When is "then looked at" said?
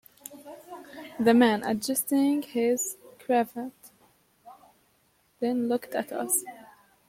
5.39-6.11